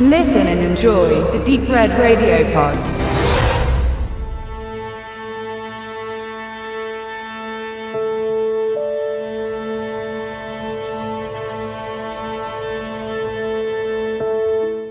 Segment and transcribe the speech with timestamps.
[0.00, 2.76] Listen and enjoy the Deep Red Radio Pod.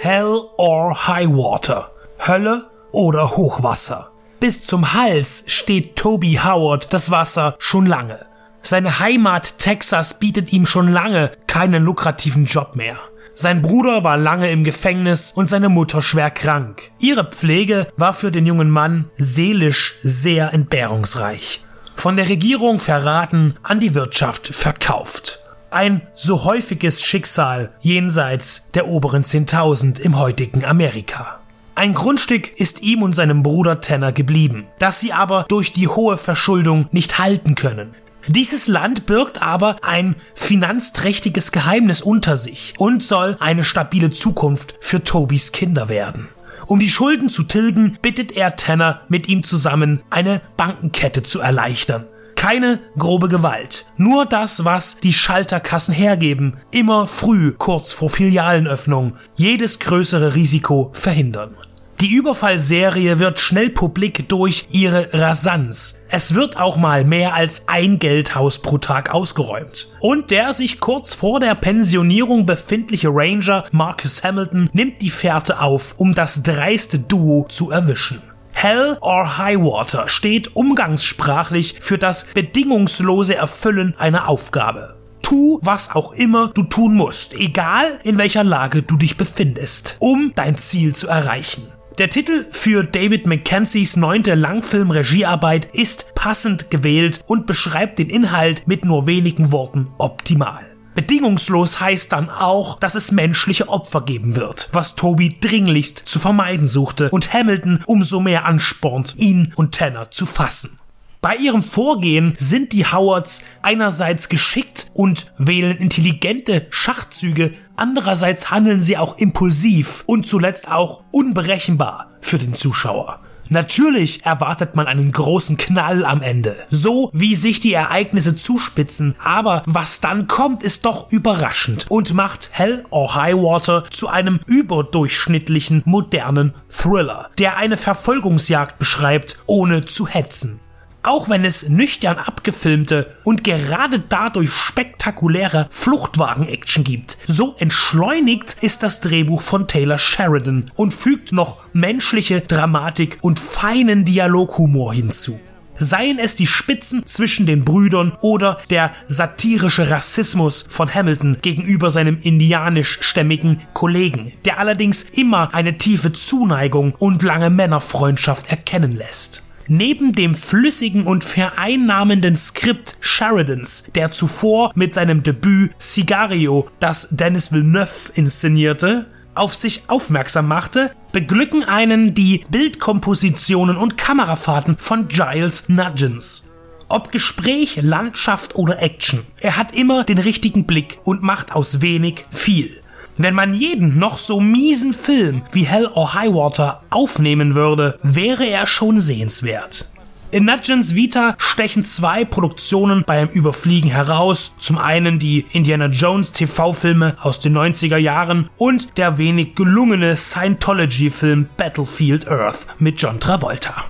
[0.00, 1.90] Hell or High Water.
[2.26, 4.10] Hölle oder Hochwasser.
[4.40, 8.20] Bis zum Hals steht Toby Howard das Wasser schon lange.
[8.62, 12.98] Seine Heimat Texas bietet ihm schon lange keinen lukrativen Job mehr.
[13.36, 16.92] Sein Bruder war lange im Gefängnis und seine Mutter schwer krank.
[17.00, 21.64] Ihre Pflege war für den jungen Mann seelisch sehr entbehrungsreich.
[21.96, 25.42] Von der Regierung verraten, an die Wirtschaft verkauft.
[25.70, 31.40] Ein so häufiges Schicksal jenseits der oberen 10.000 im heutigen Amerika.
[31.74, 36.16] Ein Grundstück ist ihm und seinem Bruder Tanner geblieben, das sie aber durch die hohe
[36.18, 37.96] Verschuldung nicht halten können.
[38.26, 45.04] Dieses Land birgt aber ein finanzträchtiges Geheimnis unter sich und soll eine stabile Zukunft für
[45.04, 46.28] Tobys Kinder werden.
[46.66, 52.06] Um die Schulden zu tilgen, bittet er Tanner mit ihm zusammen eine Bankenkette zu erleichtern.
[52.36, 59.78] Keine grobe Gewalt, nur das, was die Schalterkassen hergeben, immer früh kurz vor Filialenöffnung, jedes
[59.78, 61.56] größere Risiko verhindern.
[62.04, 65.98] Die Überfallserie wird schnell publik durch ihre Rasanz.
[66.10, 69.88] Es wird auch mal mehr als ein Geldhaus pro Tag ausgeräumt.
[70.00, 75.94] Und der sich kurz vor der Pensionierung befindliche Ranger Marcus Hamilton nimmt die Fährte auf,
[75.96, 78.20] um das dreiste Duo zu erwischen.
[78.52, 84.98] Hell or High Water steht umgangssprachlich für das bedingungslose Erfüllen einer Aufgabe.
[85.22, 90.32] Tu, was auch immer du tun musst, egal in welcher Lage du dich befindest, um
[90.36, 91.62] dein Ziel zu erreichen.
[91.98, 98.84] Der Titel für David Mackenzies neunte Langfilm-Regiearbeit ist passend gewählt und beschreibt den Inhalt mit
[98.84, 100.58] nur wenigen Worten optimal.
[100.96, 106.66] Bedingungslos heißt dann auch, dass es menschliche Opfer geben wird, was Toby dringlichst zu vermeiden
[106.66, 110.80] suchte und Hamilton umso mehr anspornt, ihn und Tanner zu fassen.
[111.24, 118.98] Bei ihrem Vorgehen sind die Howards einerseits geschickt und wählen intelligente Schachzüge, andererseits handeln sie
[118.98, 123.20] auch impulsiv und zuletzt auch unberechenbar für den Zuschauer.
[123.48, 129.62] Natürlich erwartet man einen großen Knall am Ende, so wie sich die Ereignisse zuspitzen, aber
[129.64, 135.80] was dann kommt, ist doch überraschend und macht Hell or High Water zu einem überdurchschnittlichen
[135.86, 140.60] modernen Thriller, der eine Verfolgungsjagd beschreibt, ohne zu hetzen.
[141.04, 149.00] Auch wenn es nüchtern abgefilmte und gerade dadurch spektakuläre Fluchtwagen-Action gibt, so entschleunigt ist das
[149.00, 155.38] Drehbuch von Taylor Sheridan und fügt noch menschliche Dramatik und feinen Dialoghumor hinzu.
[155.76, 162.18] Seien es die Spitzen zwischen den Brüdern oder der satirische Rassismus von Hamilton gegenüber seinem
[162.22, 169.43] indianischstämmigen Kollegen, der allerdings immer eine tiefe Zuneigung und lange Männerfreundschaft erkennen lässt.
[169.66, 177.50] Neben dem flüssigen und vereinnahmenden Skript Sheridans, der zuvor mit seinem Debüt Sigario, das Dennis
[177.50, 186.50] Villeneuve inszenierte, auf sich aufmerksam machte, beglücken einen die Bildkompositionen und Kamerafahrten von Giles Nuggens.
[186.88, 192.26] Ob Gespräch, Landschaft oder Action, er hat immer den richtigen Blick und macht aus wenig
[192.30, 192.80] viel.
[193.16, 198.44] Wenn man jeden noch so miesen Film wie Hell or High Water aufnehmen würde, wäre
[198.44, 199.88] er schon sehenswert.
[200.32, 204.56] In Nudgens Vita stechen zwei Produktionen beim Überfliegen heraus.
[204.58, 211.50] Zum einen die Indiana Jones TV-Filme aus den 90er Jahren und der wenig gelungene Scientology-Film
[211.56, 213.84] Battlefield Earth mit John Travolta.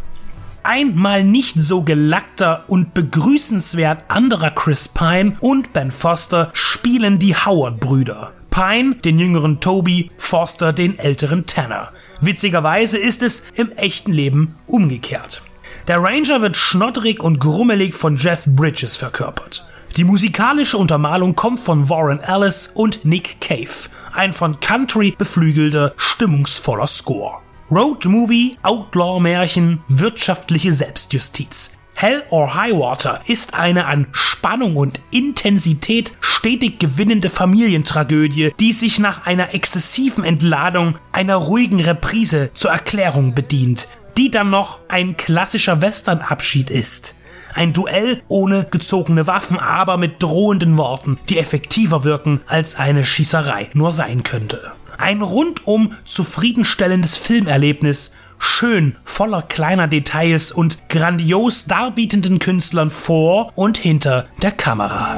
[0.65, 8.34] Einmal nicht so gelackter und begrüßenswert anderer Chris Pine und Ben Foster spielen die Howard-Brüder.
[8.55, 11.91] Pine den jüngeren Toby, Forster den älteren Tanner.
[12.21, 15.43] Witzigerweise ist es im echten Leben umgekehrt.
[15.89, 19.67] Der Ranger wird schnoddrig und grummelig von Jeff Bridges verkörpert.
[19.97, 26.87] Die musikalische Untermalung kommt von Warren Ellis und Nick Cave, ein von Country beflügelter, stimmungsvoller
[26.87, 27.39] Score.
[27.73, 31.73] Road Movie, Outlaw-Märchen, wirtschaftliche Selbstjustiz.
[32.05, 38.99] Hell or High Water ist eine an Spannung und Intensität stetig gewinnende Familientragödie, die sich
[38.99, 45.81] nach einer exzessiven Entladung einer ruhigen Reprise zur Erklärung bedient, die dann noch ein klassischer
[45.81, 47.15] Westernabschied ist.
[47.55, 53.71] Ein Duell ohne gezogene Waffen, aber mit drohenden Worten, die effektiver wirken als eine Schießerei
[53.73, 54.73] nur sein könnte.
[54.99, 58.15] Ein rundum zufriedenstellendes Filmerlebnis,
[58.45, 65.17] schön, voller kleiner Details und grandios darbietenden Künstlern vor und hinter der Kamera.